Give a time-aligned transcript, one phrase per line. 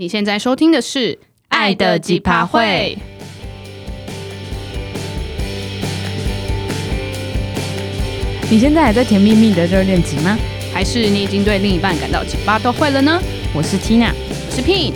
[0.00, 1.14] 你现在收听的是
[1.48, 2.58] 《爱的几趴火》。
[8.50, 10.38] 你现在还在甜蜜蜜的热恋期吗？
[10.72, 13.20] 还是你已经对另一半感到几趴都会了呢？
[13.54, 14.94] 我是 Tina，我是 Pin。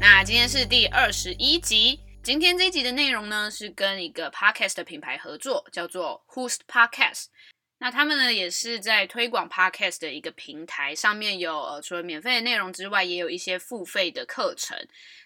[0.00, 2.00] 那今天是第二十一集。
[2.22, 7.24] 今天这一集的内容呢，是跟一个 Podcast 的品牌合作，叫做 Who's Podcast。
[7.84, 14.74] 那他们呢，也是在推广 Podcast 的一个平台，上面有呃，除了免费的内容之外，也有一些付费的课程。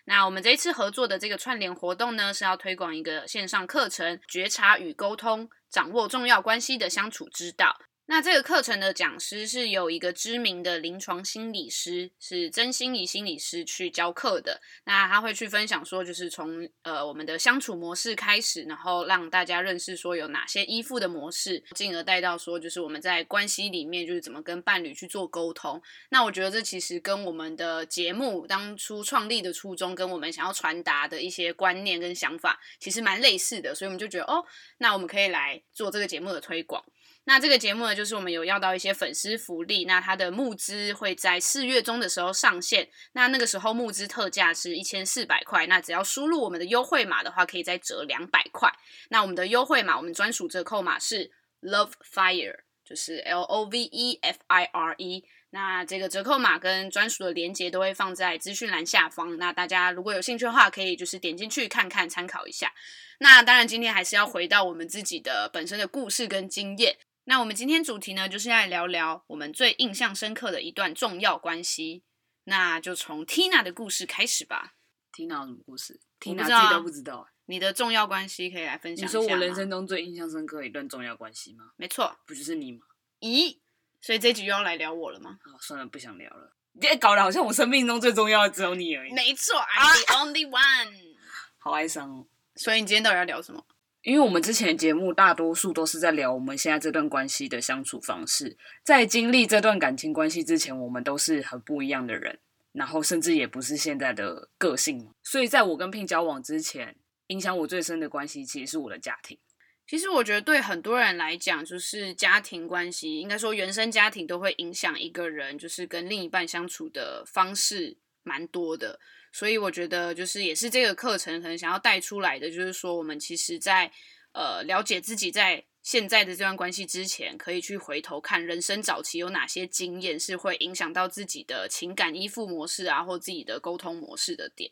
[0.06, 7.78] 那我们这一次合作的这个串联活动呢，是要推广一个线上课程，觉察与沟通，掌握重要关系的相处之道。
[8.10, 14.62] 那这个课程的讲师是有一个知名的临床心理师，是曾心怡心理师去教课的。
[14.84, 25.78] 那他会去分享说，就是从呃我们的相处模式开始，然后让大家认识说有哪些依附的模式，进而带到说就是我们在关系里面就是怎么跟伴侣去做沟通。
[26.08, 33.74] 那我觉得这其实跟我们的节目当初创立的初衷，跟我们想要传达的一些观念跟想法，其实蛮类似的。
[33.74, 34.42] 所以我们就觉得哦，
[34.78, 36.82] 那我们可以来做这个节目的推广。
[37.28, 48.72] 那这个节目呢，就是我们有要到一些粉丝福利，那它的募资会在四月中的时候上线，那那个时候募资特价是一千四百块，那只要输入我们的优惠码的话，可以再折两百块。
[49.10, 55.22] 那我们的优惠码，我们专属折扣码是 Love Fire，就是 L O V E F I R E。
[55.50, 62.72] 那这个折扣码跟专属的链接都会放在资讯栏下方，那大家如果有兴趣的话，可以就是点进去看看，参考一下。
[63.20, 66.96] 那当然，今天还是要回到我们自己的本身的故事跟经验。
[67.28, 72.02] 那我们今天主题呢，就是要来聊聊我们最印象深刻的一段重要关系。
[72.44, 74.76] 那就从 Tina 的故事开始吧。
[75.12, 77.28] Tina 有什么故事？Tina 自己都不知道。
[77.44, 79.18] 你的重要关系可以来分享一下。
[79.18, 81.64] 你说我人生中最印象深刻的一段重要关系吗？
[81.76, 82.86] 没错，不就是你吗？
[83.20, 83.58] 咦，
[84.00, 85.38] 所以这局又要来聊我了吗？
[85.44, 86.56] 好，算了，不想聊了。
[86.80, 89.12] 别搞得好像我生命中最重要的只有你而已。
[89.12, 91.16] 没错，I'm the only one。
[91.58, 92.26] 好哀伤哦。
[92.54, 93.62] 所以你今天到底要聊什么？
[94.02, 102.38] 因为我们之前节目大多数都是在聊我们现在这段关系的相处方式，在经历这段感情关系之前，我们都是很不一样的人，
[102.72, 105.12] 然后甚至也不是现在的个性。
[105.22, 109.38] 所以在我跟 Pin 交往之前，影响我最深的关系其实是我的家庭。
[109.86, 119.00] 其实我觉得对很多人来讲，就是家庭关系，应该说原生家庭都会影响一个人，就是跟另一半相处的方式蛮多的。
[119.32, 123.90] 所以我觉得，就是也是这个课程可能想要带出来的，就是说，我们其实在
[124.32, 134.70] 呃了解自己在现在的这段关系之前，可以去回头看人生早期有哪些经验是会影响到自己的情感依附模式啊，或自己的沟通模式的点。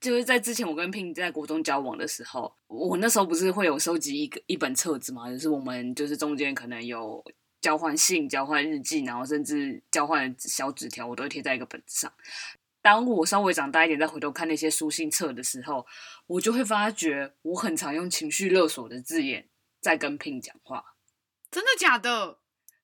[0.00, 7.24] 就是在之前我跟 pink 在国中交往的时候，我那时候不是会有收集一个一本册子嘛，就是我们就是中间可能有
[7.60, 12.12] 交换信、交换日记，然后甚至交换小纸条，我都会贴在一个本子上。
[12.82, 15.86] 当我稍微长大一点，再回头看那些书信册的时候，
[16.26, 19.48] 我就会发觉我很常用情绪勒索的字眼
[19.80, 20.96] 在跟 Pin 讲话。
[21.48, 22.40] 真的假的？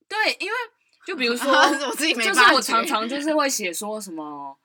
[0.06, 0.56] 对，因为
[1.04, 1.50] 就比如说，
[1.88, 4.56] 我自己没就是我常常就是会写说什么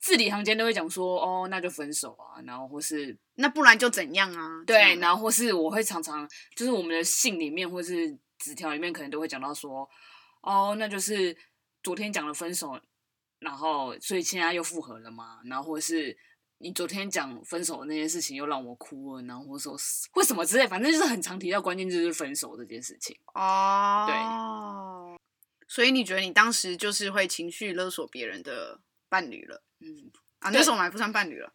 [0.00, 4.64] 字里行间都会讲说哦，那就分手啊，然后或是那不然就怎样啊？
[4.66, 6.26] 对，然后或是我会常常
[6.56, 9.86] 就是我们的信里面或是纸条里面可能都会讲到说
[10.40, 11.36] 哦，那就是
[11.82, 12.80] 昨天讲了分手。
[13.40, 15.40] 然后，所以现在又复合了吗？
[15.44, 16.16] 然后，或是
[16.58, 19.76] 你昨天讲分手的那件事情又让我哭了，然后或说
[20.14, 23.16] 为什么之类，反正就是很常提到，关键就是分手这件事情。
[23.34, 25.18] 哦，对。
[25.68, 29.62] 所以你觉得你当时就是会情绪勒索别人的伴侣了？
[29.80, 30.10] 嗯，
[30.40, 31.52] 啊，那时候我们还不算伴侣了，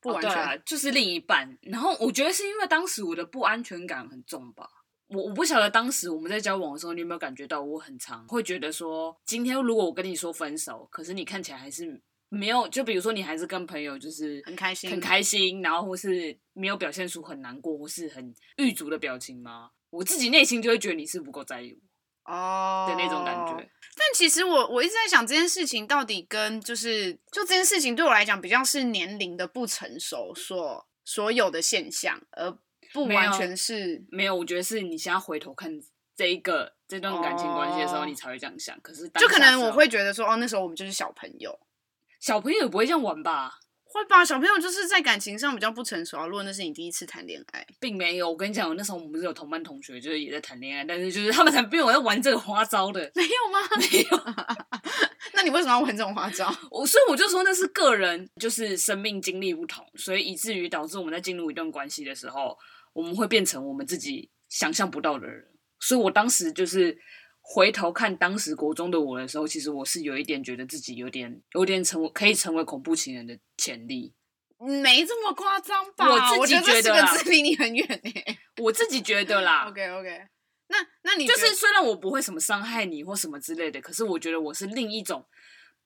[0.00, 1.58] 不完全，哦，就是另一半。
[1.62, 4.68] 然后我觉得是因为当时我的不安全感很重吧。
[5.10, 19.70] 我我不晓得当时我们在交往的时候，你有没有感觉到我很常会觉得说，今天如果我跟你说分手，可是你看起来还是没有，就比如说你还是跟朋友就是很开心很开心，然后或是没有表现出很难过或是很郁足的表情吗？
[19.90, 21.76] 我自己内心就会觉得你是不够在意
[22.24, 23.52] 我哦的那种感觉。
[23.52, 23.62] Oh,
[23.96, 32.56] 但其实我我一直在想这件事情到底跟就是就这件事情对我来讲比较是年龄的不成熟所所有的现象，而。
[32.92, 35.70] 不完全是没，没有，我觉得是你现在回头看
[36.16, 38.78] 这一个这段感情关系的时候，你才会这样想。
[38.80, 41.58] 可是就可能我会觉得说，哦，那时候我们就是小朋友，
[42.20, 43.52] 小朋友也不会这样玩吧？
[43.92, 44.24] 会吧？
[44.24, 46.24] 小朋友就是在感情上比较不成熟啊。
[46.24, 48.28] 如果那是你第一次谈恋爱，并没有。
[48.28, 53.58] 我跟你讲，那时候我们不是有同班同学，就是也在谈恋爱，但是就是他们才没有在玩这个花招的，没有吗？
[53.80, 54.34] 没有。
[55.32, 56.54] 那你为什么要玩这种花招？
[56.70, 62.56] 我所以我就说那是个人，就是生命经历不同，所以以至于导致我们在进入一段关系的时候。
[62.92, 65.46] 我们会变成我们自己想象不到的人，
[65.78, 66.98] 所以我当时就是
[67.40, 74.14] 回头看当时国中的我的时候，其实我是有一点觉得自己有点有点成为可以成为恐怖情人的潜力。
[74.58, 76.36] 没这么夸张吧？
[76.36, 78.12] 我自己觉得，这个字离你很远呢。
[78.62, 79.64] 我自己觉得啦。
[79.70, 80.20] OK OK，
[80.68, 85.24] 那那你就是虽然我不会什么伤害你或什么之类的，可是我觉得我是另一种，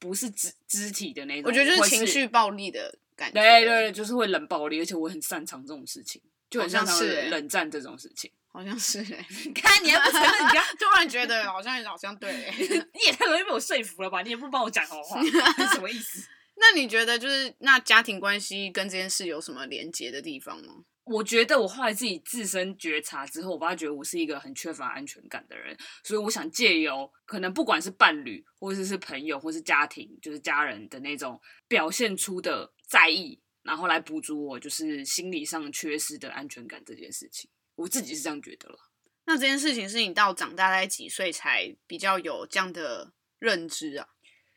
[0.00, 1.48] 不是肢肢体的那种。
[1.48, 3.40] 我觉得就是情绪暴力的感觉。
[3.40, 6.20] 对对对，就是会冷暴力，而且我很擅长这种事情，
[6.54, 8.30] 就很像是冷战这种事情。
[8.52, 12.32] 好像是哎，你 看你还不承认，你刚突然觉得好像好像对，
[12.94, 14.22] 你也太容易被我说服了吧？
[14.22, 15.20] 你也不帮我讲好话，
[15.74, 16.28] 什么意思？
[16.56, 20.84] 那你觉得就是那家庭关系跟这件事有什么连结的地方吗？
[21.06, 37.50] 我觉得我后来自己自身觉察之后，我发觉我是一个很缺乏安全感的人，所以我想借由可能不管是伴侣，或者是朋友，或是家庭，就是家人的那种表现出的在意，然后来补足我就是心理上缺失的安全感这件事情。
[37.74, 38.78] 我自己是这样觉得了。
[39.26, 44.06] 那这件事情是你到长大概几岁才比较有这样的认知啊？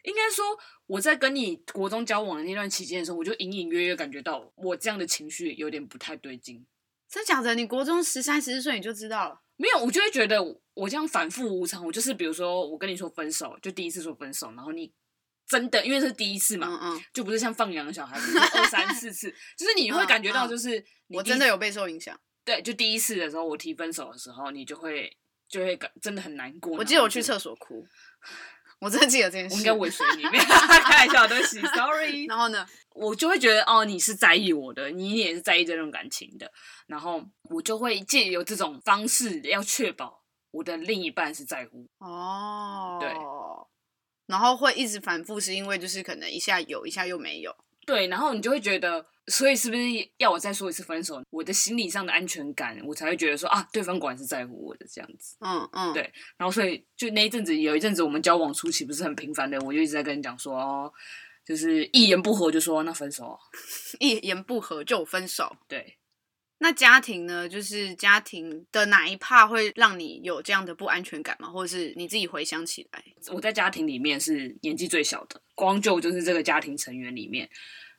[0.04, 0.45] 应该说，
[0.86, 6.65] 我在跟你国中交往的那段期间的时候，我就隐隐约约感觉到我这样的情绪有点不太对劲。
[7.10, 7.56] 真假的？
[7.56, 9.42] 你国中十三、十四岁你就知道了？
[9.56, 10.44] 没有，我就会觉得
[10.74, 11.86] 我这样反复无常。
[11.86, 14.94] 我就是比如说，我跟你说分手，就第一次说分手，然后你
[15.48, 22.20] 真的因为是第一次嘛，嗯嗯，就不是像放羊的小孩，就是二三四次， 就是你会感觉到，就是我真的有被受影响。
[22.44, 25.18] 对，就第一次的时候，我提分手的时候，你就会
[25.50, 26.78] 就会感真的很难过。
[26.78, 27.86] 我记得我去厕所哭。
[28.80, 32.28] 我真的记得这件事，我应该尾随你， 开玩笑，对不起，sorry。
[32.28, 32.64] 然后呢，
[32.94, 36.52] 我就会觉得哦，你是在意我的，你也是在意这种感情的，
[36.86, 41.90] 然后我就会借由这种方式，要确保我的另一半是在乎。
[41.98, 43.10] 哦，对，
[44.27, 47.56] 然后会一直反复，是因为就是可能一下有，一下又没有。
[47.85, 49.81] 对，然后你就会觉得，所以是不是
[50.18, 51.24] 要我再说一次分手？
[51.29, 55.38] 我的心理上的安全感，我才会觉得说啊，对方果然是在乎我的这样子。
[55.39, 56.01] 嗯嗯，对。
[56.38, 60.91] 然后所以就那一阵子，有一阵子我们交往初期不是很频繁的，我就一直在跟你讲说，哦，
[61.45, 63.39] 就是一言不合就说那分手，
[64.01, 65.56] 一言不合就分手。
[65.69, 65.97] 对。
[66.59, 67.48] 那家庭呢？
[67.48, 71.50] 就是家庭的哪一 part 会让你有这样的不安全感吗？
[71.50, 73.04] 或者是你自己回想起来？
[73.31, 75.42] 我在家庭里面是年纪最小的。
[75.54, 77.50] 光就就是这个家庭成员里面，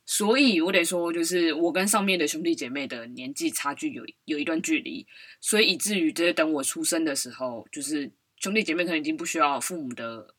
[0.06, 5.06] 所以我得说，就是我跟上面的兄弟姐妹的年纪差距有有一段距离，
[5.40, 10.34] 所以以至于就是等我出生的时候，就是兄弟姐妹可能已经不需要父母的，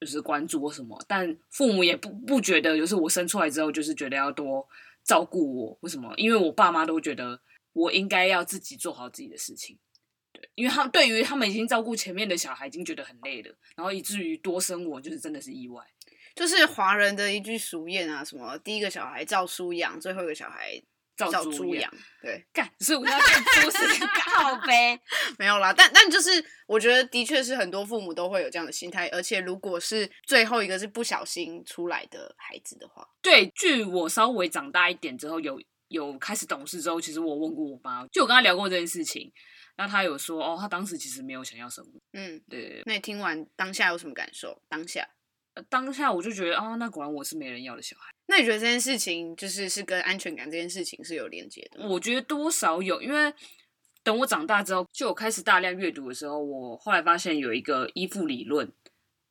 [0.00, 4.66] 就是关注或什么，但父母也不不觉得，就是我生出来之后，就是觉得要多
[5.04, 6.12] 照顾我，为什么？
[6.16, 7.40] 因为我爸妈都觉得
[7.72, 9.78] 我应该要自己做好自己的事情，
[10.32, 15.82] 对，因为他们对于他们已经照顾前面的小孩已经觉得很累了，然后以至于多生我就是真的是意外。
[16.34, 20.82] 就是华人的一句俗谚啊，什么第一个小孩照书养，最后一个小孩
[21.14, 21.92] 照猪养。
[22.22, 24.98] 对，干，所以我要变猪是 靠呗，
[25.38, 25.74] 没有啦。
[25.74, 35.60] 但但就是，我觉得的确是很多父母都会有这样的心态，而且如果是最后一个是不小心出来的孩子的话，对，据我稍微长大一点之后，有
[35.92, 39.30] 有开始懂事之后，其实我问过我妈，就我跟她聊过这件事情，
[39.76, 41.88] 然后她有说，哦，她当时其实没有想要什么。
[42.12, 42.82] 嗯，对，对，对。
[42.86, 44.60] 那你听完当下有什么感受？
[44.68, 45.08] 当下？
[45.68, 48.10] 当下我就觉得哦，那果然我是没人要的小孩。
[48.26, 51.86] 那你觉得这件事情就是是跟安全感这件事情是有连接的？
[51.86, 53.30] 我觉得多少有，因为
[54.02, 58.72] 等我长大之后，就我开始大量阅读的时候，我后来发现有一个依附理论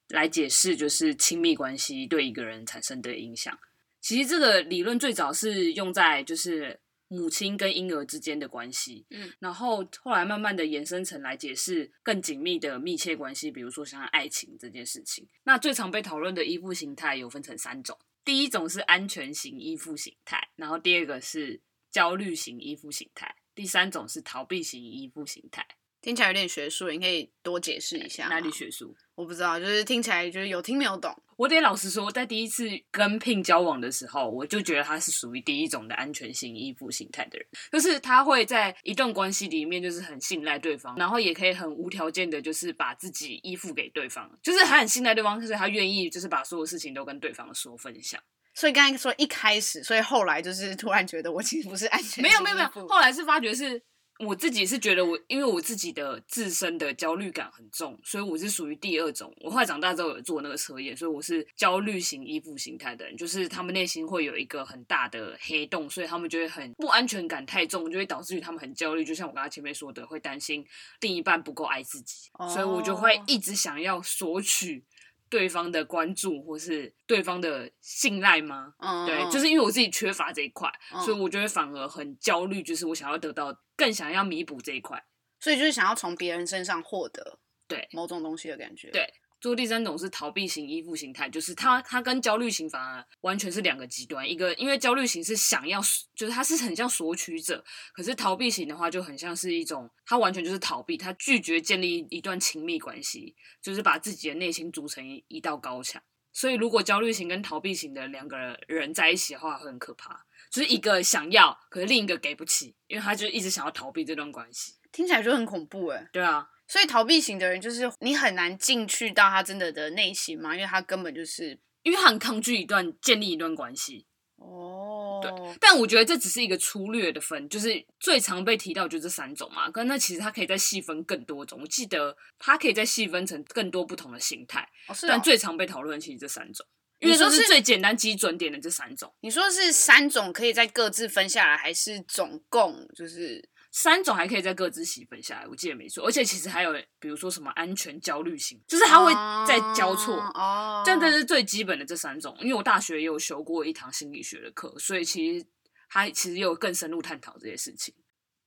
[0.09, 3.57] 来解释，就是亲密关系对一个人产生的影响。
[4.01, 6.79] 其实这个理论最早是用在就是。
[7.13, 15.27] 母亲跟婴儿之间的关系，嗯，然后后来慢慢的延伸成来解释更紧密的密切关系，比如说像爱情这件事情。
[15.43, 21.59] 那最常被讨论的依附形态有分成三种，第一种是安全型依附形态，然后第二个是
[21.91, 25.67] 焦虑型依附形态，第三种是逃避型依附形态。
[26.01, 28.27] 听起来有点学术，你可以多解释一下。
[28.27, 28.95] 哪里学术？
[29.15, 31.15] 我不知道，就是听起来就是有听没有懂。
[31.37, 48.21] 我得老实说，在第一次跟 Pin 交往的时候，我就觉得他是属于第一种的安全型依附形态的人，就是他会在一段关系里面就是很信赖对方，然后也可以很无条件的，就是把自己依附给对方，就是他很信赖对方，就是他愿意就是把所有事情都跟对方说分享。
[48.53, 53.81] 所以刚才说一开始，所以后来就是突然觉得我其实不是安全，没有没有没有，后来是发觉是。
[54.25, 59.33] 我自己是觉得我，因为我自己的自身的焦虑感很重，所以我是属于第二种。
[59.41, 69.03] 我后来长大之后有做那个测验，所以我是焦虑型依附形态的人，就是他们内心会有一个很大的黑洞，所以他们就会很不安全感太重，就会导致于他们很焦虑。
[69.03, 70.65] 就像我刚才前面说的，会担心
[70.99, 74.83] 另一半不够爱自己，所以我就会一直想要索取。
[75.29, 78.73] 对方的关注或是对方的信赖吗？
[78.79, 82.61] 嗯，对，就是因为我自己缺乏这一块，嗯，所以我觉得反而很焦虑。
[82.61, 85.03] 就是我想要得到，更想要弥补这一块，
[85.39, 88.91] 所以就是想要从别人身上获得对某种东西的感觉。
[88.91, 89.11] 对。
[89.39, 94.29] 最后第三种是逃避型依附形态，就是他他跟焦虑型反而完全是两个极端。
[94.29, 95.81] 一个因为焦虑型是想要，
[96.13, 105.99] 就是他是很像索取者，可是逃避型的话就很像是一种，他完全就是逃避，他拒绝建立一段亲密关系，就是把自己的内心筑成一一道高墙。
[106.31, 110.23] 所以如果焦虑型跟逃避型的两个人在一起的话，会很可怕。
[110.51, 116.09] 就是一个想要，可是另一个给不起，因为他就一直想要逃避这段关系，听起来就很恐怖哎。
[116.11, 116.47] 对啊。
[116.67, 124.05] 所以逃避型的人就是你很难进去到他真的的内心嘛，因为他根本就是因为他很抗拒一段建立一段关系。
[124.37, 125.31] 哦，对。
[125.59, 129.69] 但我觉得这只是一个粗略的分，就是最常被提到就这三种嘛。
[129.69, 131.59] 可那其实它可以再细分更多种。
[131.61, 134.67] 我记得它可以再细分成更多不同的形态。
[134.87, 135.09] 哦，是哦。
[135.09, 136.65] 但最常被讨论其实这三种，
[137.01, 139.13] 因为说是最简单基准点的这三种。
[139.19, 143.49] 你说是三种可以再各自分下来，还是总共就是？
[143.73, 146.05] 三种还可以再各自细分下来，我记得没错。
[146.05, 149.13] 而且其实还有，比如说什么安全焦虑型，就是它会
[149.47, 150.17] 再交错。
[150.17, 152.35] 哦，这样这是最基本的这三种。
[152.41, 155.45] 因为我大学也有修过一堂心理学的课，所以其实
[155.87, 157.95] 它其实也有更深入探讨这些事情。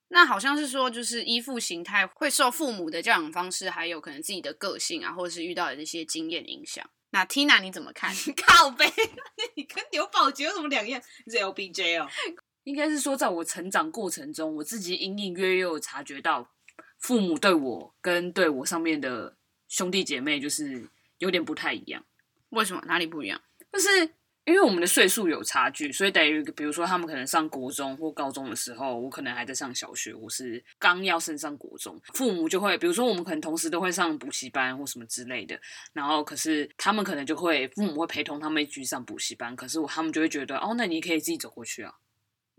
[0.09, 6.87] 那好像是说，就是依附形态会受父母的教养方式，还有可能自己的个性啊，或者是遇到的这些经验影响。
[7.15, 8.13] 那 Tina 你怎么看？
[8.45, 8.85] 靠背，
[9.55, 11.01] 你跟刘宝杰有什么两样？
[11.25, 12.09] 你是 LBJ 哦。
[12.65, 16.51] 应该是说，在我成长过程中，我自己隐隐约约有察觉到，
[16.99, 19.37] 父母对我跟对我上面的
[19.69, 22.05] 兄弟姐妹就是有点不太一样。
[22.49, 22.83] 为什么？
[22.87, 23.41] 哪里不一样？
[23.73, 24.13] 就是
[24.45, 35.59] 因为我们的岁数有差距，所以等于比如说他们可能上国中或高中的时候，我可能还在上小学，我是刚要升上国中，父母就会比如说我们可能同时都会上补习班或什么之类的，
[35.93, 41.95] 然后可是他们可能就会父母会陪同他们一起去上补习班，可是我他们就会觉得哦，那你可以自己走过去啊。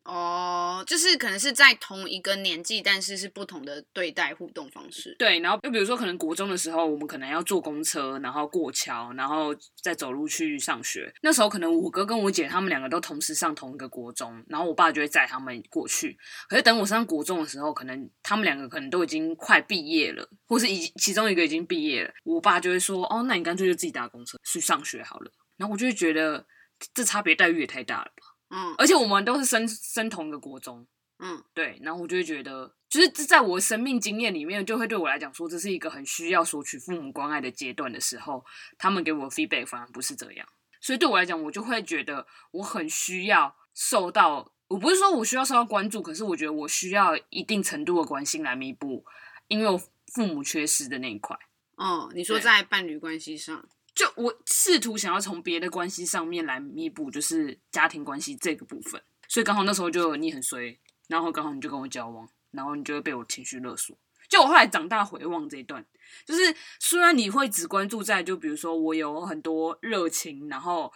[0.06, 5.16] 哦，就是可能是在同一个年纪，但是是不同的对待互动方式。
[5.18, 11.12] 对，然后就比如说，可能国中的时候，我们可能要坐公车，然后过桥，然后再走路去上学。
[11.24, 16.16] 那时候可能我哥跟我姐他们两个都同时上同一个国中，然后我爸就会载他们过去。
[16.48, 26.46] 可是等我上国中的时候，可能他们两个可能都已经快毕业了，或是已其中一个已经毕业了，我爸就会说：“哦，那你干脆就自己搭公车去上学好了。”然后我就会觉得
[26.94, 28.35] 这差别待遇也太大了吧。
[28.58, 30.88] 嗯，而且我们都是升升同一个国中，
[31.20, 38.46] 嗯，对，然后我就会觉得，就是在我生命经验里面，就会对我来讲说，这是一个很需要索取父母关爱的阶段的时候，
[38.78, 40.48] 他们给我 feedback 反而不是这样，
[40.80, 49.04] 所以对我来讲，我就会觉得我很需要受到，我不是说我需要受到关注，可是我觉得我需要一定程度的关心来弥补，
[49.50, 49.78] 因为我
[50.14, 51.38] 父母缺失的那一块。
[51.76, 53.68] 哦，你说在伴侣关系上。
[53.96, 63.98] 就我试图想要从别的关系上面来弥补，就是家庭关系这个部分，所以刚好那时候就你很衰，然后刚好你就跟我交往，然后你就会被我情绪勒索。
[64.28, 65.86] 就我后来长大回望这一段，
[66.26, 70.92] 就是虽然你会只关注在就比如说我有很多热情，然后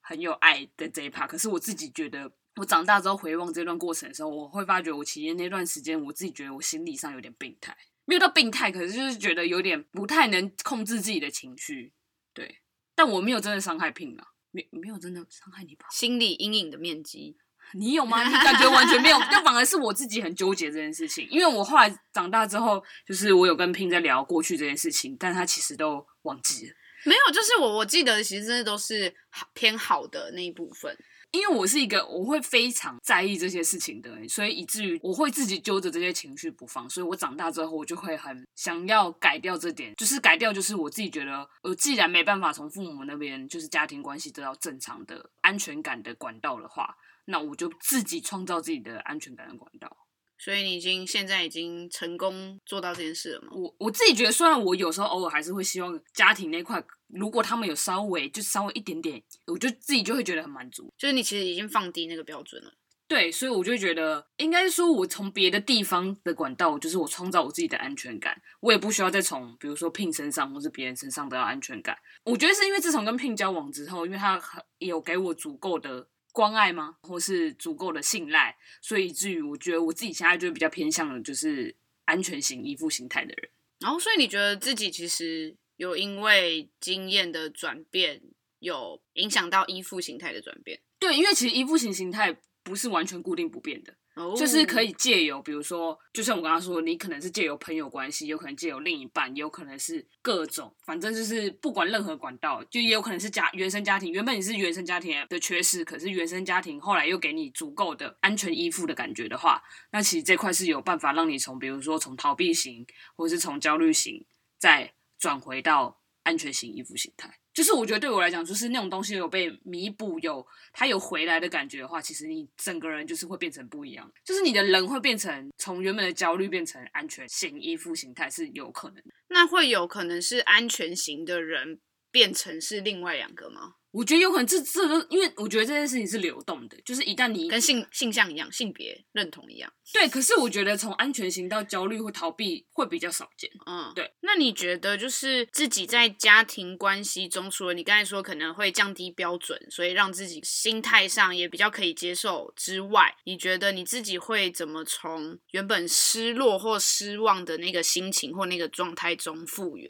[0.00, 11.92] 很有爱的这一 part，可是我自己觉得我长大之后回望这段过程的时候，我会发觉我其实那段时间我自己觉得我心理上有点病态，没有到病态，可是就是觉得有点不太能控制自己的情绪。
[12.34, 12.58] 对，
[12.94, 15.86] 但我没有真的伤害 Pin 啊，没没有真的伤害你吧？
[15.90, 17.36] 心理阴影的面积，
[17.72, 18.22] 你有吗？
[18.26, 21.26] 你感觉完全没有，就反而是我自己很纠结这件事情。
[21.30, 26.74] 因为我后来长大之后，就是我有跟 Pin 在聊过去这件事情，但他其实都忘记了。
[27.04, 29.14] 没有，就是我我记得，其实真的都是
[29.52, 30.96] 偏好的那一部分。
[31.34, 49.90] 因为我是一个我会非常在意这些事情的人，所以以至于我会自己揪着这些情绪不放，所以我长大之后我就会很想要改掉这点，就是改掉，就是我自己觉得，我既然没办法从父母那边就是家庭关系得到正常的安全感的管道的话，那我就自己创造自己的安全感的管道。
[50.36, 53.48] 所以你已经现在已经成功做到这件事了吗？
[53.52, 60.92] 我我自己觉得，虽然我有时候偶尔还是会希望家庭那块，如果他们有稍微就稍微一点点，我就自己就会觉得很满足。
[60.98, 62.74] 就是你其实已经放低那个标准了。
[63.06, 71.96] 对，所以我就觉得，应该说，我从别的地方的管道，就是我创造我自己的安全感，我也不需要再从比如说 Pin 身上或是别人身上得到安全感。
[72.24, 74.40] 我觉得是因为自从跟 Pin 交往之后，因为他
[74.78, 76.08] 有给我足够的。
[76.32, 76.96] 关爱吗？
[77.02, 81.72] 或是足够的信赖，所以以至于我觉得我自己现在就比较偏向的就是
[82.06, 83.48] 安全型依附形态的人。
[83.78, 88.22] 然后，所以你觉得自己其实有因为经验的转变，
[88.58, 90.80] 有影响到依附形态的转变？
[90.98, 93.94] 对，因为其实依附型形态不是完全固定不变的。
[94.16, 94.38] Oh.
[94.38, 114.24] 就是可以借由，比如说，就像我刚刚说，你可能是借由朋友关系，有可能借由另一半，也有可能是各种，反正就是不管任何管道，就也有可能是家原生家庭，原本你是原生家庭的缺失，可是原生家庭后来又给你足够的安全依附的感觉的话，那其实这块是有办法让你从，比如说从逃避型，或者是从焦虑型，
[114.56, 117.34] 再转回到安全型依附形态。
[117.54, 124.12] 就是我觉得对我来讲，就是那种东西有被弥补，有它有回来的感觉的话，其实你整个人就是会变成不一样。
[124.22, 129.02] 就是你的人会变成从原本的焦虑变成安全型依附形态是有可能。
[129.28, 133.76] 那会有可能是安全型的人变成是另外两个吗？
[133.94, 140.08] 我觉得有可能这这都，因为我觉得这件事情是流动的，就是一旦你跟性性向一样，性别认同一样，对。
[140.08, 144.12] 可是我觉得从安全型到焦虑或逃避会比较少见，嗯，对。
[144.22, 159.88] 那你觉得就是自己在家庭关系中，除了你刚才说可能会降低标准，所以让自己心态上也比较可以接受之外，你觉得你自己会怎么从原本失落或失望的那个心情或那个状态中复原？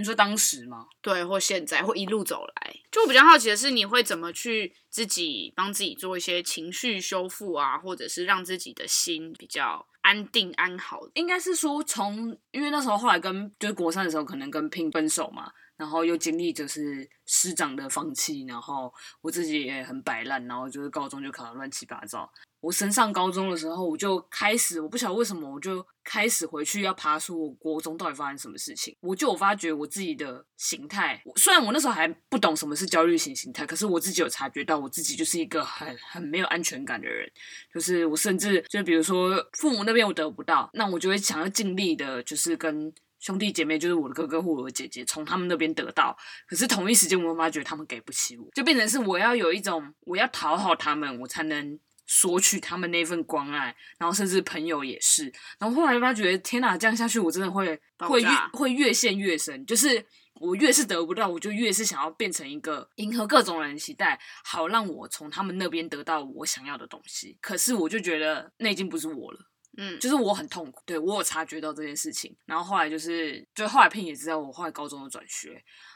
[0.00, 0.86] 你说当时吗？
[1.02, 11.02] 对，或现在，或一路走来，就我比较好奇的是，你会怎么去自己帮自己做一些情绪修复啊，或者是让自己的心比较安定安好？
[11.12, 22.32] 应该是说从，因为那时候后来跟就是国三的时候，可能跟 Ping 分手嘛，然后又经历就是师长的放弃，然后我自己也很摆烂，然后就是高中就考得乱七八糟。
[22.60, 28.94] 我升上高中的时候，我就开始，我不晓得为什么，我就开始回去要爬出我国中到底发生什么事情。
[29.00, 37.26] 我就有发觉我自己的形态，虽然我那时候还不懂什么是焦虑型形态，可是我自己有察觉到我自己就是一个很很没有安全感的人。
[37.72, 46.14] 就是我甚至就比如说父母那边我得不到，那我就会想要尽力的，就是跟兄弟姐妹，就是我的哥哥或我的姐姐，从他们那边得到。
[46.46, 51.78] 可是同一时间，我发觉他们给不起我，就变成是我要有一种我要讨好他们，我才能。
[52.12, 67.38] 索取他们那份关爱，然后甚至朋友也是，然后后来就发觉，天哪，这样下去我真的会会越会越陷越深，就是我越是得不到，我就越是想要变成一个迎合各种人的期待，好让我从他们那边得到我想要的东西。
[67.40, 69.38] 可是我就觉得那已经不是我了，
[69.78, 75.52] 嗯，就是我很痛苦，对，我有察觉到这件事情，然后后来就是，就后来 Ping 也知道我后来高中的转学，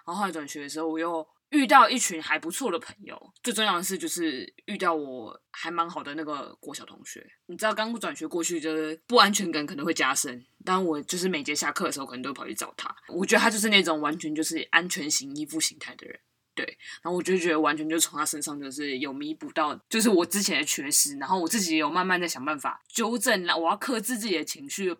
[0.06, 1.26] 然后后来转学的时候我又。
[1.54, 7.24] 遇到一群还不错的朋友，最重要的是就是遇到我还蛮好的那个国小同学。
[7.46, 10.44] 你知道，刚转学过去，就是不安全感可能会加深。
[10.64, 12.92] 当我就是每节下课的时候，可能都会跑去找他。
[13.08, 16.18] 我觉得他就是那种完全就是安全型依附形态的人，
[16.56, 16.64] 对。
[17.02, 21.16] 然后我就觉得完全就从他身上就是有弥补到，就是我之前的缺失。
[21.18, 24.92] 然后我自己也有慢慢在想办法纠正，我要克制自己的情绪。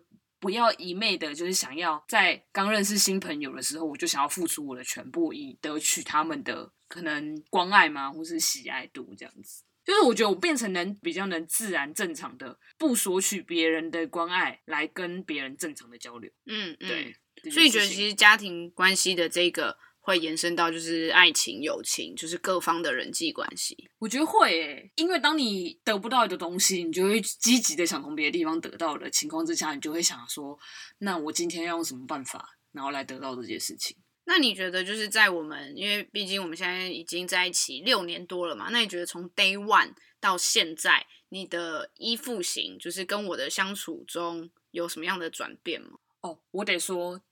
[0.45, 9.63] 不要一昧的，就是想要在刚认识新朋友的时候，我就想要付出我的全部，以得取他们的可能关爱吗，或是喜爱度这样子。
[9.83, 16.31] 就是我觉得我变成能比较能自然正常的，不索取别人的关爱，来跟别人正常的交流。
[16.45, 17.51] 嗯，嗯对。
[17.51, 19.75] 所以你觉得其实家庭关系的这个。
[20.05, 23.89] 会延伸到就是爱情、友情，就是各方的人际关系。
[23.97, 30.55] 我觉得会诶，因为当你得不到的东西，你就会积极的想从别的地方得到的情况之下，你就会想说，
[30.99, 33.97] 那我今天要用什么办法，然后来得到这件事情。
[34.25, 45.97] 那你觉得就是在我们，因为毕竟我们现在已经在一起六年多了嘛，那你觉得从 day one 到现在，你的依附型就是跟我的相处中有什么样的转变吗？
[46.21, 47.23] 哦，我得说。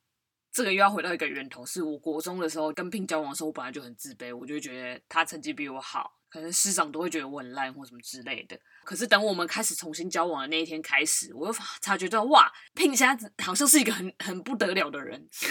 [0.54, 8.56] 这个又要回到一个源头，是我国中的时候跟 Ping 交往的时候，我本来就很自卑，我就觉得他成绩比我好，可能师长都会觉得我很烂或什么之类的。
[8.84, 15.48] 可是等我们开始重新交往的那一天开始，我又察觉到哇，Ping 现在好像是一个很很不得了的人， 是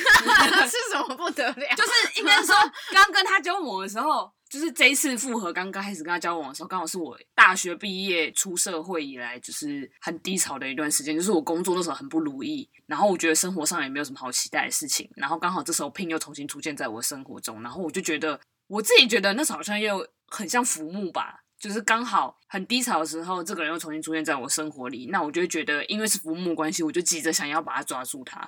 [0.91, 1.67] 什么不得了？
[1.75, 2.55] 就是应该说
[2.93, 4.31] 刚跟他交往的时候。
[4.53, 11.15] 就是这一次复合，刚刚开始跟他交往的时候，刚好是我大学毕业出社会以来，就是很低潮的一段时间。
[11.15, 15.09] 就是我工作的时候很不如意，然后我觉得生活上也没有什么好期待的事情。
[15.15, 28.47] 然后刚好这时候 Pin 又重新出现在我的生活中，然后我就觉得我自己觉得那时候好像又很像浮木吧，就是刚好很低潮的时候，这个人又重新出现在我生活里，那我就会觉得因为是浮木关系，我就急着想要把他抓住他。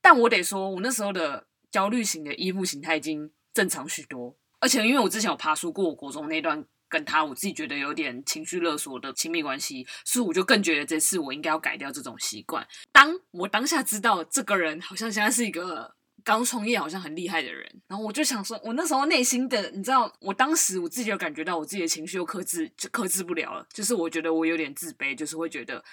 [0.00, 4.34] 但我得说，我那时候的焦虑型的依附形态已经正常许多。
[4.64, 12.66] 而且，因为我之前有爬出过我国中那段跟他，我自己觉得有点情绪勒索的亲密关系，所以我就更觉得这次我应该要改掉这种习惯。
[12.90, 25.84] 当我当下知道这个人好像现在是一个刚创业、好像很厉害的人，然后我就想说，我那时候内心的，你知道，我当时我自己有感觉到我自己的情绪又克制，就克制不了了，就是我觉得我有点自卑，就是会觉得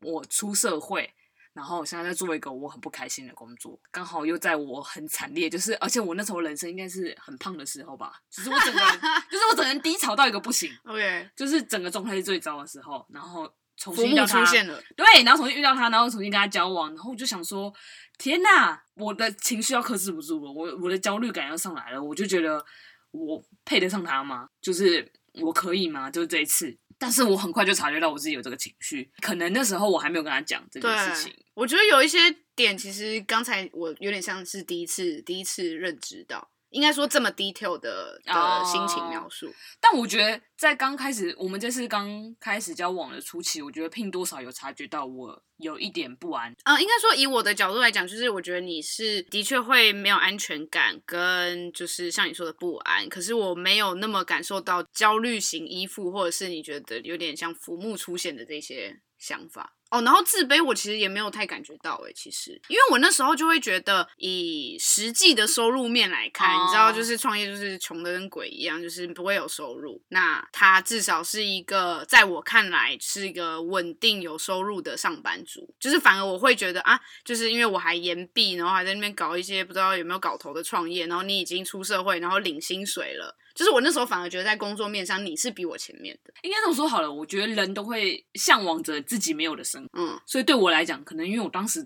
[0.00, 1.14] 我出社会。
[1.52, 8.88] 然后我现在在做一个我很不开心的工作，刚好又在我很惨烈，就是而且我那时候人生应该是很胖的时候吧，就是我整个人，
[9.30, 17.72] 就是我整个人低潮到一个不行， OK，就是整个状态是最糟的时候，然后重新遇到他，出现了，对，然后重新遇到他，然后重新跟他交往，然后我就想说，
[18.18, 22.64] 天哪，我的情绪要克制不住了，我我的焦虑感要上来了，我就觉得
[23.10, 24.48] 我配得上他吗？
[24.60, 26.10] 就是我可以吗？
[26.10, 26.78] 就是这一次。
[26.98, 31.32] 但是我很快就察觉到我自己有这个情绪，可能那时候我还没有跟他讲这件事情。
[31.54, 32.18] 我觉得有一些
[32.56, 36.50] 点，其实刚才我有点像是第一次第一次认知到。
[36.70, 46.54] 应该说这么 detail 的的心情描述，oh, 但我觉得在刚开始，我们这次刚开始交往的初期，我觉得 Pin 多少有察觉到我有一点不安。
[46.64, 53.08] 嗯，应该说以我的角度来讲，就是我觉得你是的确会没有安全感，跟就是像你说的不安。
[53.08, 59.77] 可是我没有那么感受到焦虑型依附，或者是你觉得有点像浮木出现的这些想法。
[59.90, 66.62] 哦，然后自卑，我其实也没有太感觉到诶，其实，因为我那时候就会觉得，以实际的收入面来看，oh.
[66.64, 70.02] 你知道，就是创业就是穷的跟鬼一样，就是不会有收入。
[70.08, 75.74] 那他至少是一个，在我看来是一个稳定有收入的上班族。
[75.80, 83.34] 就是反而我会觉得啊，就是因为我还延毕，然后还在那边搞一些不知道有没有搞头的创业，然后你已经出社会，然后领薪水了。
[83.58, 87.12] 就是我那时候反而觉得在工作面上你是比我前面的，应该这么说好了。
[87.12, 91.84] 我觉得人都会向往着自己没有的生活，嗯，所以对我来讲，可能因为我当时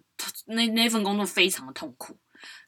[0.48, 2.14] 那那份工作非常的痛苦，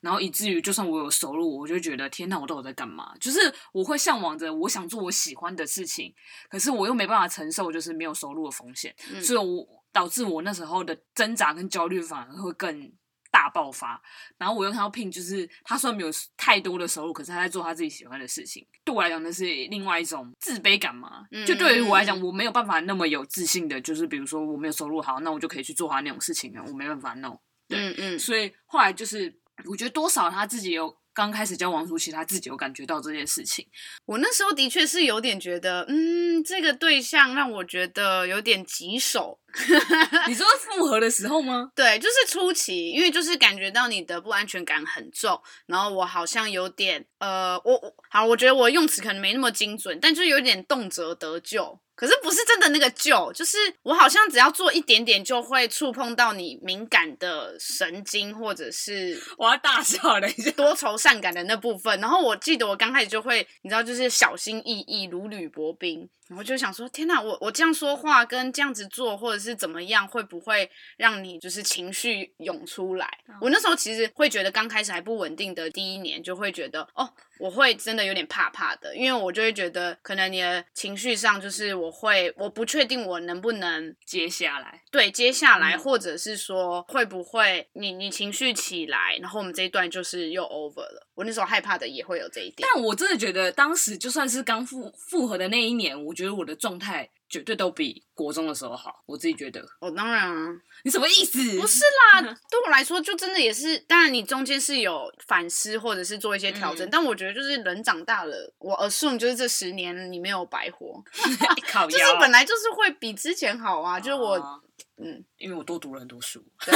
[0.01, 3.15] 然后以至于就算我有收入，我就觉得天哪，我到底在干嘛？
[3.21, 3.39] 就是
[3.75, 6.15] 我会向往着我想做我喜欢的事情，
[6.49, 12.91] 可是我又没办法承受就是没有收入的风险，嗯，所以我导致我那时候的挣扎跟焦虑反而会更。
[13.35, 14.01] 大爆发，
[14.39, 18.65] 然后我又看到 Pin，就是他虽然没有太多的收入，可是他在做他自己喜欢的事情。
[18.85, 21.25] 对我来讲，那是另外一种自卑感嘛。
[21.33, 27.37] 嗯、就对于我来讲，我没有办法那么有自信的，就是比如说我没有收入好，那我就可以去做他那种事情啊，我没办法弄。
[27.67, 28.19] 对，嗯嗯。
[28.21, 30.97] 所以后来就是，我觉得多少他自己有。
[31.17, 33.65] 刚开始交王舒淇，他自己有感觉到这件事情。
[34.05, 39.39] 我那时候的确是有点觉得，嗯，这个对象让我觉得有点棘手。
[40.29, 41.71] 你说复合的时候吗？
[41.77, 51.79] 对，就是初期，因为就是感觉到你的不安全感很重，然后我好像有点，呃，我我好，我觉得我用词可能没那么精准，但就有点动辄得救。
[51.97, 62.01] 可是不是真的那个救，就是我好像只要做一点点就会触碰到你敏感的神经，或者是我要大笑了一下，多愁善感的那部分。
[62.01, 66.09] 然后我记得我刚开始就会，你知道，就是小心翼翼，如履薄冰。
[66.29, 73.07] 然后就想说，天哪，我我这样说话跟这样子做，或者是怎么样，会不会让你就是情绪涌出来？
[73.29, 73.35] 嗯。
[73.43, 91.04] 我那时候其实会觉得，刚开始还不稳定的第一年，就会觉得哦，我会真的有点怕怕的，因为我就会觉得，可能你的情绪上就是我会，我不确定我能不能接下来，对，接下来，嗯，或者是说会不会你你情绪起来，然后我们这一段就是又 over 了。
[91.15, 92.67] 我那时候害怕的也会有这一点。
[92.73, 96.15] 但我真的觉得，当时就算是刚复复合的那一年，我。
[96.15, 99.61] 觉得我的状态绝对都比国中的时候好，我自己觉得。
[99.81, 100.49] 哦，当然啊，
[100.85, 101.39] 你什么意思？
[101.61, 101.81] 不是
[102.13, 103.77] 啦， 对我来说就真的也是。
[103.81, 111.03] 当然，你中间是有反思或者是做一些调整，嗯、但我觉得就是人长大了，我 assume 就是这十年你没有白活，
[111.91, 113.99] 就是本来就是会比之前好啊。
[113.99, 114.61] 就是我，啊、
[115.03, 116.41] 嗯，因为我多读了很多书。
[116.65, 116.73] 对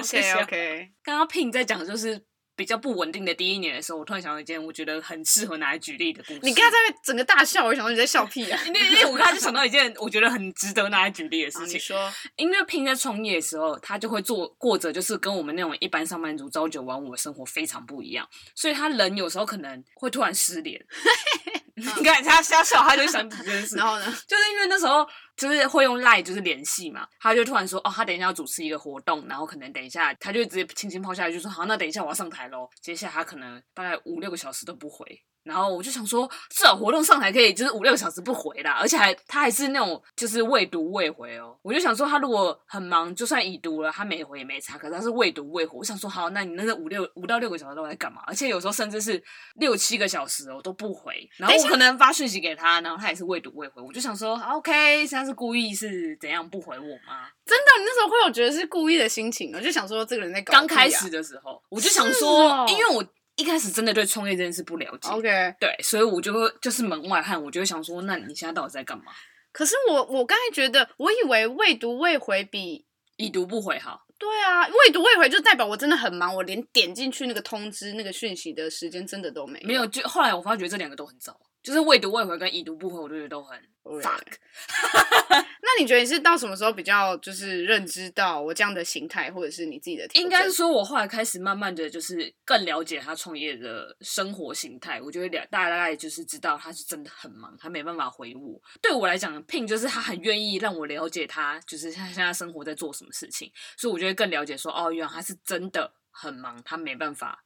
[0.00, 0.92] ，OK OK。
[1.04, 2.20] 刚刚 Pin 在讲就是。
[2.56, 6.40] 比较不稳定的第一年的时候，我突然想到一件我觉得很适合拿来举例的故事。
[6.42, 8.60] 你刚才在整个大笑，我想到你在笑屁啊！
[8.66, 11.66] 因为我刚才就想到一件我觉得很值得拿来举例的事情。
[11.66, 20.78] 啊、你说，因为 Pin 在创业的时候，他就会做过着就是跟我们那种一般上班族朝九晚五的生活非常不一样，所以他人有时候可能会突然失联。
[21.76, 23.76] 你看他瞎笑，他就想起这件事。
[23.76, 25.06] 然后呢，就是因为那时候
[25.36, 32.68] 就是会用 Line 就是联系嘛，他就突然说哦，他等一下要主持一个活动，然后可能等一下他就直接轻轻抛下来就说好，那等一下我要上台喽。
[32.80, 35.06] 接下来他可能大概五六个小时都不回。
[35.42, 41.56] 然后我就想说，至少活动上台可以就是五六个小时不回啦，而且还他还是那种就是未读未回哦。
[41.62, 44.76] 我就想说，他如果很忙，就算已读了，他没回也没差。
[44.76, 48.20] 可是他是未读未回，我想说，好，那你那个五六五到六个小时都在干嘛？
[48.26, 49.22] 而且有时候甚至是
[49.54, 51.28] 六七个小时哦都不回。
[51.38, 53.80] 然后我可能发讯息给他，然后他也是未读未回。
[53.82, 57.28] 我就想说，OK，现在是故意是怎样不回我吗？
[57.46, 59.54] 真的，你那时候会有觉得是故意的心情？
[59.54, 60.58] 我就想说，这个人在搞、啊。
[60.58, 63.04] 刚开始的时候，我就想说，哦、因为我。
[63.40, 69.04] 一开始真的对创业这件事不了解，OK，对，所以我就会就是门外汉，我就会想说，那你现在到底在干嘛？
[69.50, 74.06] 可是我我刚才觉得，我以为未读未回比已读不回好。
[74.18, 79.66] 对啊，未读未回就代表我真的很忙，我连点进去那个通知那个讯息的时间真的都没有。
[79.66, 81.34] 没有，就后来我发觉这两个都很糟。
[81.62, 84.20] 就是未读未回跟已读不回，我就觉得都很 fuck。
[85.62, 90.06] 那你觉得你是到什么时候比较就是认知到我这样的形态，或者是你自己的？
[90.14, 95.00] 应该是说，我后来开始慢慢的就是更了解他创业的生活形态。
[95.00, 98.60] 我觉得了大概就是知道他是真的很忙，他没办法回我。
[98.80, 103.52] 对我来讲，Pin 就是他很愿意让我了解他，就是他现在生活在做什么事情。
[103.76, 107.40] 所以我就会更了解说，哦，原来他是真的很忙，他没办法。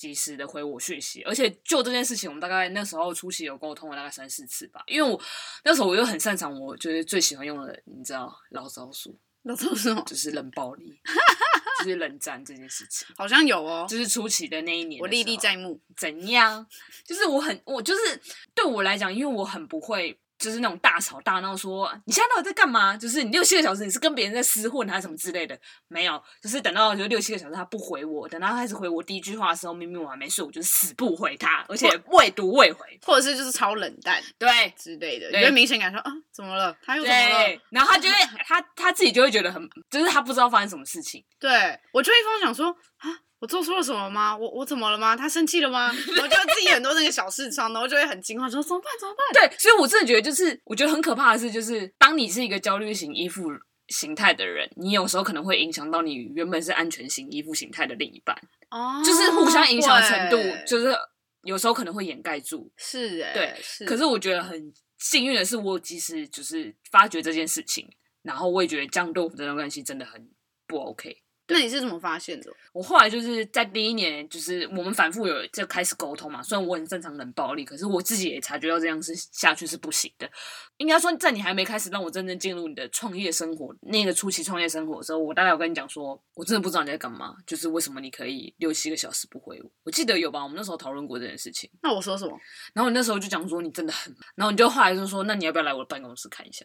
[0.00, 4.82] 及时的回我讯息，而且就这件事情，我们大概那时候初期有沟通了大概三四次吧。
[4.86, 5.20] 因为我
[5.62, 10.98] 那时候我又很擅长，我就是最喜欢用的，你知道，老招数，老招数 就是冷暴力，
[11.84, 15.78] 就是冷战这件事情，好像有哦，就是初期的那一年，我历历在目。
[15.98, 16.66] 怎样？
[17.04, 18.18] 就是我很，我就是
[18.54, 20.18] 对我来讲，因为我很不会。
[20.40, 22.96] 就是那种大吵大闹，说你现在到底在干嘛？
[22.96, 25.56] 就是你六七个小时，你是跟别人在厮混还是什么之类的？
[25.86, 36.74] 没有，就是等到就六七个小时他不回我，等到他开始回我第一句话的时候，明明我还没睡，我就死不回他，而且未读未回，或者是就是超冷淡，对之类的，你会明显感受啊，怎么了？
[36.82, 37.60] 他又怎么了？
[37.70, 38.14] 然后他就会
[38.46, 41.22] 他他自己就会觉得很，就是他不知道发生什么事情。
[41.38, 43.20] 对，我就一方想说啊。
[43.40, 44.36] 我做错了什么吗？
[44.36, 45.16] 我我怎么了吗？
[45.16, 45.90] 他生气了吗？
[45.96, 48.92] 我就自己很多那个小事上，然后就会很惊慌，说怎么办？
[49.00, 49.48] 怎么办？
[49.48, 53.44] 对，所以我真的觉得，就是我觉得很可怕的是，就是当你是一个焦虑型依附
[53.88, 58.36] 形态的人，你有时候可能会影响到你原本是安全型依附形态的另一半，
[58.70, 60.94] 哦，就是互相影响的程度，就是
[61.42, 62.70] 有时候可能会掩盖住。
[62.76, 63.86] 是哎，对，是。
[63.86, 67.88] 可是我觉得很幸运的是，我及时就是发觉这件事情，
[68.22, 70.30] 然后我也觉得这样对我们这段关系真的很
[70.66, 71.22] 不 OK。
[71.50, 72.50] 那你是怎么发现的？
[72.72, 76.42] 我后来就是在第一年，就是我们反复有就开始沟通嘛。
[76.42, 80.30] 虽然我很擅长冷暴力，可是我自己也察觉到这样是下去是不行的。
[80.76, 89.70] 应该说，在你还没开始让我真正进入你的创业生活那个初期创业生活的时候，我大概有跟你讲说，我真的不知道你在干嘛，就是为什么你可以六七个小时不回我？
[89.84, 90.42] 我记得有吧？
[90.42, 91.68] 我们那时候讨论过这件事情。
[91.82, 92.38] 那我说什么？
[92.72, 96.64] 然后你那时候就讲说你真的很，然后你就后来就说，那你要不要来我的办公室看一下？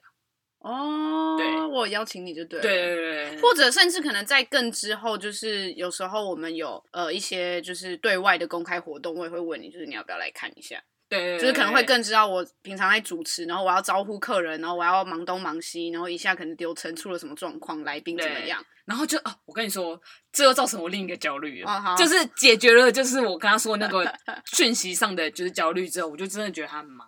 [0.65, 10.81] 哦，对，我邀请你就对了，对对对，或者甚至可能在更之后，就是有时候我们有呃一些就是对外的公开活动，我也会问你，就是你要不要来看一下？
[11.07, 18.65] 对，对，就是可能会更知道我平常在主持，然后我要招呼客人，然后我要忙东忙西，然后一下可能流程出了什么状况，来宾怎么样？
[18.85, 20.01] 然后就哦，我跟你说，
[20.31, 24.11] 这又造成我另一个焦虑了，哦、就是解决了，就是我刚刚说那个
[24.51, 27.07] 讯息上的就是焦虑之后，我就真的觉得他很忙。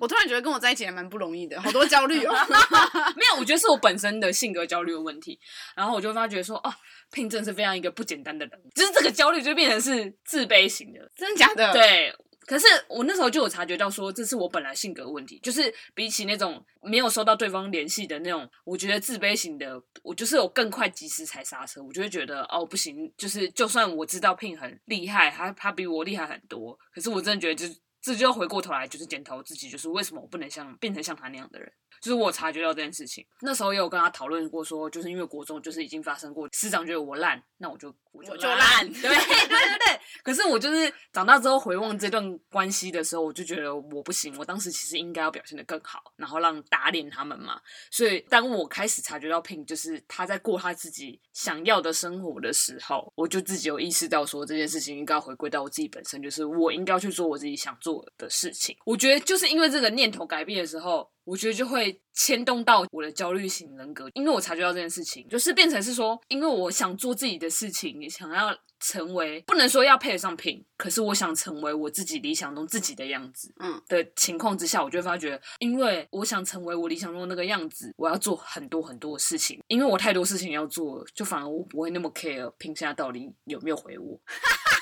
[0.00, 2.32] 我突然觉得跟我在一起还蛮不容易的，好多焦虑哦。
[3.16, 5.38] 没有，我觉得是我本身的性格焦虑的问题。
[5.76, 6.74] 然后我就发觉说，哦
[7.12, 11.72] ，Pin 真是非常一个不简单的人，就是这个焦虑就变成是自卑型的，真的假的？
[11.72, 12.14] 对。
[12.44, 27.80] 可是我那时候就有察觉到说，这是我本来性格问题，就是比起那种没有收到对方联系的那种，我觉得自卑型的，我就是有更快及时踩刹车，我就会觉得哦不行，就是就算我知道 Pin 很厉害，他他比我厉害很多，可是我真的觉得就是。
[28.02, 31.72] 这就要回过头来，就是检讨自己，就是为什么我不能像变成像他那样的人。
[32.02, 40.00] 就是我察觉到这件事情，那时候也有跟他讨论过，说就是因为国中就是已经发生过，师长觉得我烂，那我就我就烂，对 对对对。
[40.24, 47.60] 可是我就是长大之后回望这段关系的时候，我就觉得我不行，我当时其实应该要表现的更好，然后让打脸他们嘛。
[47.88, 58.76] 所以当我开始察觉到 Pin 就是他在过他自己想要的生活的时候，我就自己有意识到说这件事情应该要回归到我自己本身，就是我应该要去做我自己想做的事情。
[58.84, 61.08] 我觉得就是因为这个念头改变的时候。
[61.24, 84.20] 我觉得就会牵动到我的焦虑型人格，因为我察觉到这件事情，就是变成是说，因为我想做自己的事情，也想要成为，不能说要配得上 Pin，可是我想成为我自己理想中自己的样子，嗯的情况之下，我就会发觉，因为我想成为我理想中的那个样子，我要做很多很多的事情，因为我太多事情要做，就反而我不会那么 care 现在到底有没有回我。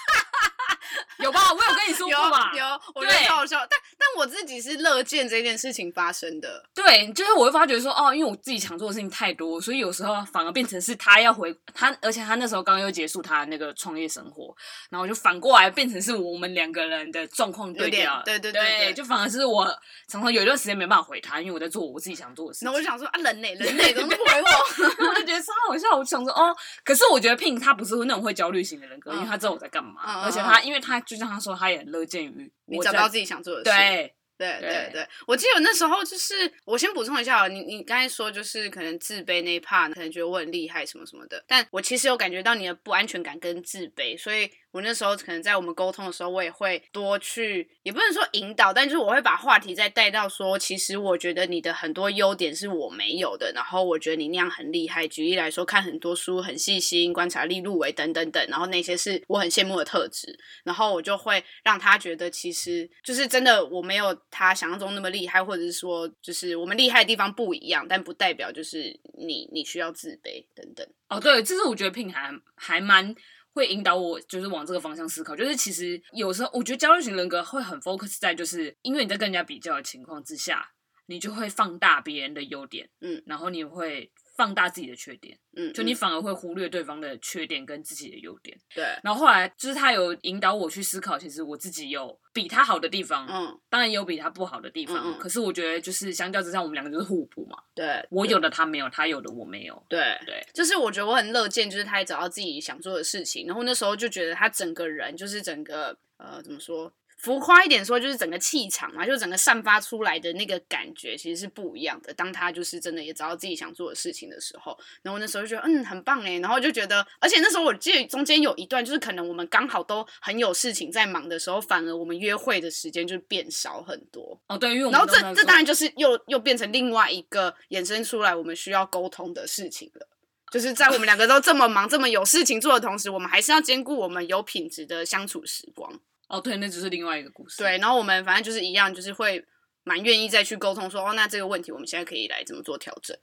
[1.22, 1.40] 有吧？
[1.52, 2.50] 我有跟你说过吧？
[2.54, 3.58] 有，有，我觉得超好笑。
[3.68, 6.62] 但但我自己是乐见这件事情发生的。
[6.74, 14.54] 对，就是我会发觉说，哦，因为我自己想做的事情太多，所以有时候反而变成是他要回他，而且他那时候刚刚又结束他的那个创业生活，
[14.90, 18.22] 然后就反过来变成是我们两个人的状况对调。
[18.24, 19.66] 对对对，就反而是我
[20.08, 22.66] 常常有一段时间没办法回他，因为我在做我自己想做的事情。
[22.66, 24.48] 那我就想说啊，人类人类怎么不回我？
[25.08, 25.96] 我就觉得超好笑。
[25.96, 26.54] 我想说哦，
[26.84, 31.80] 可是我觉得 Pin 他不是那种会焦虑型的人格，嗯、因为他知道我在干嘛，嗯、而且他因为他就像他说，他也。
[31.90, 33.70] 乐见于你找到自己想做的事。
[33.70, 44.48] 对对对对，我记得那时候就是，我先补充一下，你你刚才说就是可能自卑那一 part，可能觉得我很厉害什么什么的，但我其实有感觉到你的不安全感跟自卑，所以。
[44.72, 55.08] 我那时候可能在我们沟通的时候，我也会多去，也不能说引导，但就是我会把话题再带到说，其实我觉得你的很多优点是我没有的，然后我觉得你那样很厉害。
[55.08, 70.86] 举例来说，看很多书，很细心，观察力入围等等等，然后那些是我很羡慕的特质，然后我就会让他觉得，其实就是真的我没有他想象中那么厉害，或者是说，就是我们厉害的地方不一样，但不代表就是你你需要自卑等等。
[71.08, 73.12] 哦，对，这是我觉得 Pin 还还蛮。
[73.52, 75.36] 会引导我，就是往这个方向思考。
[75.36, 80.72] 就是其实有时候，我觉得焦虑型人格会很 focus 在，就是因为你在跟人家比较的情况之下，
[81.06, 84.12] 你就会放大别人的优点，嗯，然后你会。
[84.40, 88.58] 放大自己的缺点，嗯，就你反而会忽略对方的缺点跟自己的优点。
[88.74, 88.82] 对。
[89.04, 94.96] 然后后来就是他有引导我去思考，其实我自己有比他好的地方，嗯，当然也有比他不好的地方。
[94.96, 97.58] 嗯嗯可是我觉得就是相较之下，我们两个就是互补嘛。
[97.74, 99.84] 对，我有的他没有，他有的我没有。
[99.90, 106.90] 对对，就是我觉得我很乐见，就是他也找到自己想做的事情，然后那时候就觉得他整个人就是整个呃怎么说？
[107.22, 112.14] 浮夸一点说，就是整个气场嘛，就整个散发出来的那个感觉，其实是不一样的。
[112.14, 124.40] 当他就是真的也找到自己想做的事情的时候，然后那时候就觉得嗯很棒哎，然后就觉得，而且那时候我记得中间有一段，就是可能我们刚好都很有事情在忙的时候，反而我们约会的时间就变少很多。
[124.48, 130.08] 哦，对，因为我们然后这这当然就是又又变成另外一个衍生出来我们需要沟通的事情了。
[130.50, 136.00] 就是在我们两个都这么忙、这么有事情做的同时，我们还是要兼顾我们有品质的相处时光。
[136.30, 137.58] 哦，对，那只是另外一个故事。
[137.58, 139.44] 对，然后我们反正就是一样，就是会
[139.82, 143.16] 蛮愿意再去沟通说，哦，那这个问题我们现在可以来怎么做调整。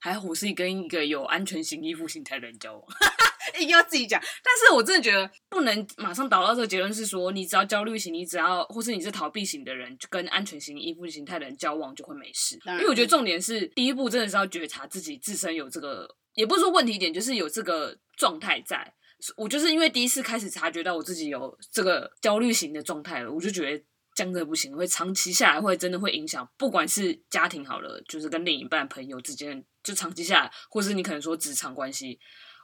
[0.00, 2.82] 还好我是跟一个有安全型依附型态的人交往，
[3.56, 4.20] 一定要自己讲。
[4.20, 12.58] 但是我真的觉得不能马上导到这个结论，是说你只要焦虑型，你只要或是你是逃避型的人，就跟安全型依附型态的人交往就会没事。
[12.66, 18.94] 因为我觉得重点是第一步真的是要觉察自己自身有这个，也不是说问题点，就是有这个状态在。
[19.36, 23.84] 我就是因为第一次开始察觉到我自己有这个焦虑型的状态了，我就觉得
[24.14, 32.18] 这样子不行，会长期下来会真的会影响，不管是家庭好了，就是跟另一半朋友之间，就长期下来，或是你可能说职场关系，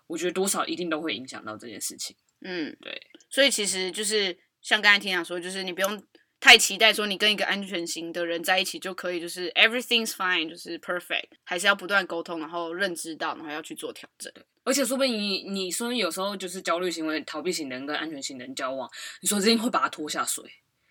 [0.06, 2.16] 我觉得多少一定都会影响到这件事情。
[2.42, 6.02] 嗯，对，所以其实就是像刚才听讲说，就是你不用
[6.40, 14.32] 太期待说你跟一个安全型的人在一起就可以，就是 everything's fine，就是 perfect，还是要不断沟通，然后认知到，然后要去做调整。
[14.64, 18.88] 而且说不定你你说有时候就是焦虑行为、逃避型的人跟安全型的人交往，
[19.20, 20.42] 你说这定会把他拖下水，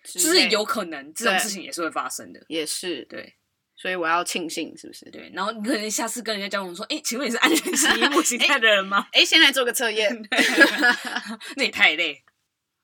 [0.04, 2.40] 就是有可能这种事情也是会发生的。
[2.48, 3.34] 也是对，
[3.76, 5.10] 所以我要庆幸，是不是？
[5.10, 9.06] 对，然后你可能下次跟人家交往说，哎、欸，请问你是安全型依附心态的人吗？
[9.12, 10.20] 哎、欸欸，先来做个测验，
[11.56, 12.22] 那也太累。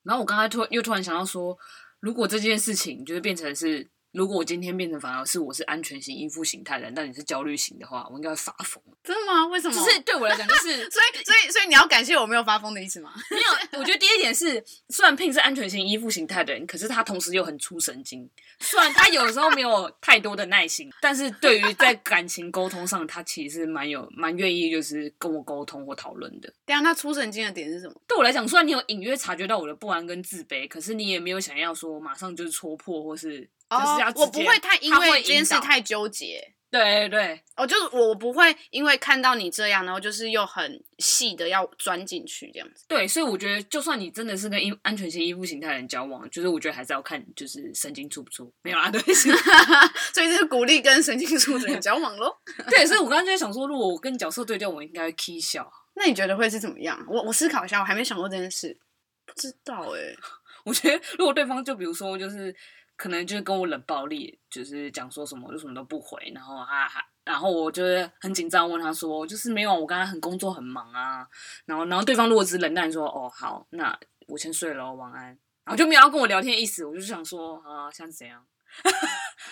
[0.05, 1.59] 然后我刚才突又突然想到说，
[2.01, 3.91] 如果这件事情就是变成是。
[4.17, 8.83] 如果我今天变成反而是我是安全型依附形态的人，但你是焦虑型的话，我应该会发疯。
[9.05, 9.47] 真的吗？
[9.49, 9.77] 为什么？
[9.77, 13.13] 就是对我来讲，就是 所以所以所以你要感谢我没有发疯的意思吗？
[13.31, 18.27] 没有，我觉得第一点是，虽然 Pin 是安全型依附形态的人，可是他同时又很出神经。
[18.59, 26.51] 虽然他有时候没有太多的耐心，但是对于在感情沟通上，他其实蛮有蛮愿意就是跟我沟通或讨论的。
[26.65, 27.95] 对啊，那出神经的点是什么？
[28.09, 33.47] 对我来讲，虽然你有隐约察觉到我的不安跟自卑，可是你也没有想要说马上就是戳破或是。
[33.71, 42.85] 就是要、哦、我不会太因为这件事太纠结，对对，哦，就是我不会因为看到你这样，然后就是又很细的要钻进去这样子。
[42.87, 48.53] 对，所以我觉得，就算你真的是跟安全型依附型态的人交往，就是我觉得还是要看，就是神经粗不粗。
[48.63, 52.41] 没有啊，对， 所以这是鼓励跟神经粗的人交往咯。
[52.71, 55.69] 对，所以我刚刚就在想说，如果我跟角色对调，我应该会 k 笑。
[55.95, 57.03] 那你觉得会是怎么样？
[57.09, 58.79] 我我思考一下，我还没想过这件事，
[59.25, 60.17] 不知道哎、欸。
[60.65, 62.55] 我觉得如果对方就比如说就是。
[62.97, 71.27] 可能就是跟我冷暴力，就是讲说什么就什么都不回，然后他还，然后我就是很紧张，问他说，就是没有，我刚才很工作很忙啊，
[71.67, 75.27] 然后然后对方如果只是冷淡说，哦好，那我先睡了，晚安，
[75.65, 78.45] 然后就没有要跟我聊天的意思，我就想说啊，像是怎样？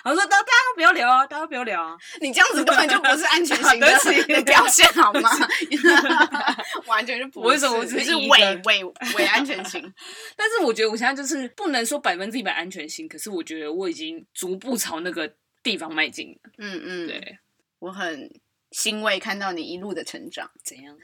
[0.04, 1.96] 我说大家都不要聊啊，大家都不要聊啊！
[2.20, 5.30] 你这样子根本就不是安全型的 表现好吗？
[6.86, 8.84] 完全就不是，为什么我只是伪伪
[9.16, 9.80] 伪安全型？
[10.36, 16.50] 但是我觉得我现在就是不能说百分之一百安全型，可是我觉得我已经逐步朝那个地方迈进了。
[16.58, 17.38] 嗯嗯，对，
[17.78, 18.30] 我很
[18.72, 20.50] 欣慰看到你一路的成长。
[20.62, 20.94] 怎样？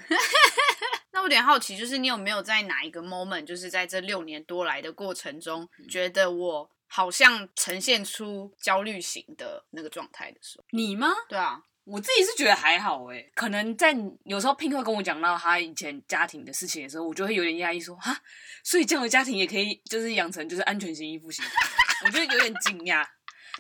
[1.13, 6.71] 那我有点好奇，就是你有没有在哪一个 moment，就是在这六年多来的过程中，嗯、觉得我。
[6.93, 11.07] 好像呈现出焦虑型的那个状态的时候，你吗？
[11.29, 18.21] 对啊，我自己是觉得还好诶，可能在有时候 Pink 会跟我讲到他以前家庭的事情的时候，我就会有点压抑，说哈，
[18.65, 21.45] 所以这样的家庭也可以就是养成就是安全型依附型，
[22.05, 23.07] 我觉得有点惊讶。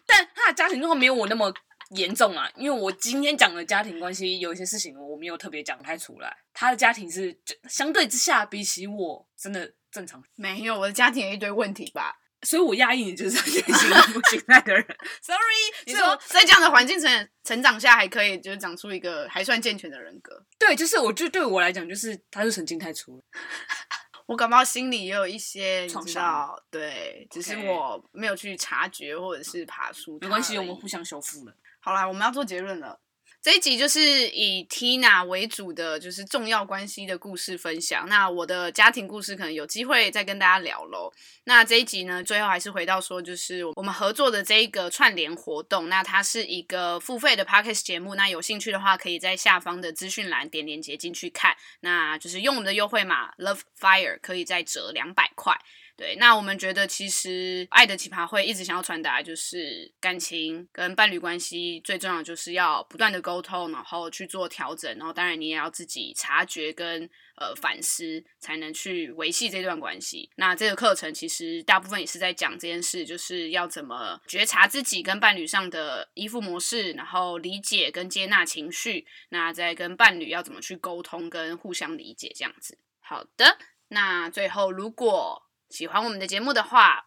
[0.04, 1.54] 但他的家庭状况没有我那么
[1.90, 12.19] 严重啊，因为我今天讲的家庭关系有一些事情我没有特别讲太出来，他的家庭是就相对之下比起我真的正常，没有我的家庭有一堆问题吧。
[12.42, 14.85] 所以我压抑你就是安全型依附型态的人
[15.20, 15.38] ，Sorry，
[15.87, 20.42] 你说在这样的环境成成长下，还可以就是长出一个还算健全的人格。
[20.59, 23.22] 对，就是我就对我来讲，就是他是神经太粗了。
[24.26, 30.18] 我感冒心里也有一些创伤，对只是我没有去察觉或者是爬出。
[30.20, 31.55] 没关系，我们互相修复了。
[31.80, 32.99] 好啦，我们要做结论了。
[33.43, 38.07] 这一集就是以 Tina 为主的，就是重要关系的故事分享。
[38.07, 41.11] 那我的家庭故事可能有机会再跟大家聊喽。
[41.45, 45.88] 那这一集呢，最后还是回到说，就是我们合作的这一个串联活动。
[45.88, 48.14] 那它是一个付费的 Podcast 节目。
[48.14, 51.57] 那有兴趣的话，可以在下方的资讯栏点连接进去看。
[51.80, 55.59] 那就是用我们的优惠码 Love Fire 可以再折两百块。
[56.01, 67.03] 对，那我们觉得其实爱的奇葩会一直想要传达，就是感情跟伴侣关系最重要就是要不断的沟通，然后去做调整，然后当然你也要自己察觉跟
[67.36, 70.30] 呃反思，才能去维系这段关系。
[70.36, 82.78] 那这个课程其实大部分也是在讲这件事，就是要怎么觉察自己跟伴侣上的依附模式，然后理解跟接纳情绪，那再跟伴侣要怎么去沟通跟互相理解这样子。
[83.01, 87.06] 好的，那最后如果喜欢我们的节目的话，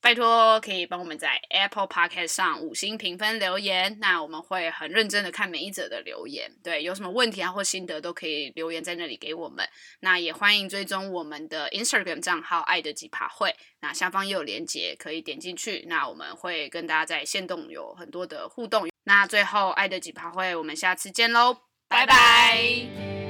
[0.00, 3.98] 拜托可以帮我们在 Apple Podcast 上五星评分留言。
[4.00, 6.50] 那我们会很认真的看每一则的留言。
[6.62, 9.68] 对，有什么问题啊或心得都可以留言在那里给我们。
[10.00, 13.52] 那也欢迎追踪我们的 Instagram 账号“爱的奇葩会”。
[13.82, 15.84] 那下方也有链接，可以点进去。
[15.88, 18.88] 那我们会跟大家在限动有很多的互动。
[19.02, 21.56] 那最后，爱的奇葩会，我们下次见喽，
[21.88, 23.25] 拜拜。